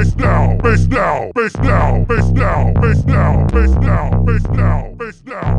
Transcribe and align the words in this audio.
face 0.00 0.14
down, 0.14 0.58
face 0.60 0.86
down, 0.86 1.32
face 1.34 1.52
down, 1.52 2.06
face 2.06 2.28
down, 2.28 2.74
face 2.80 3.02
down, 3.02 3.48
face 3.50 3.74
down, 3.74 4.26
face 4.26 4.42
down. 4.44 4.80
wees 5.10 5.22
nou. 5.24 5.49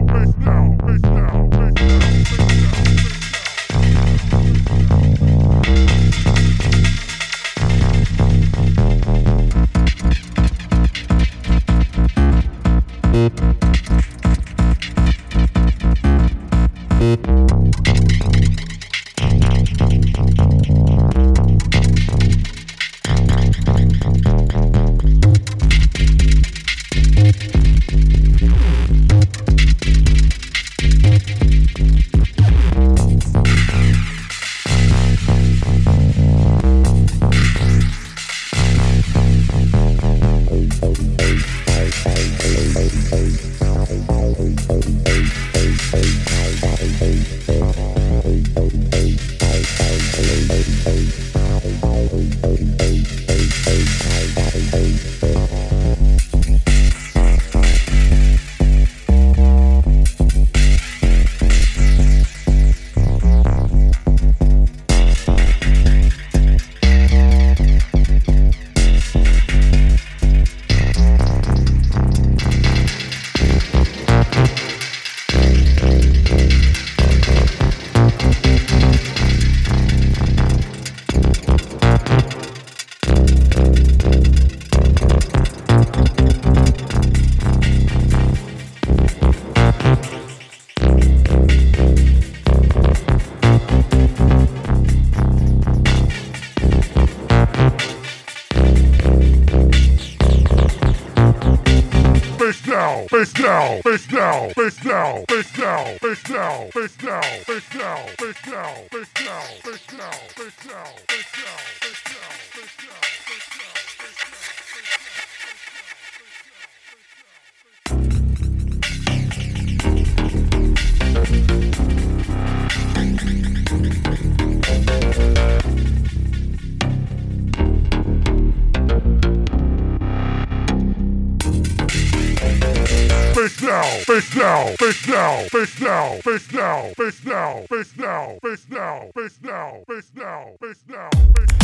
Face 134.06 134.36
now, 134.36 134.66
face 134.80 135.08
now, 135.08 135.38
face 135.50 135.80
now, 135.80 136.18
face 136.22 136.52
now, 136.52 136.92
face 136.96 137.24
now, 137.24 137.64
face 137.68 137.68
now, 137.68 137.68
face 137.70 137.94
now, 138.00 138.38
face 138.42 138.68
now, 138.72 139.12
face 139.16 139.40
now, 139.44 139.84
face 139.88 140.12
now, 140.16 140.50
face 140.60 140.84
now, 140.88 141.61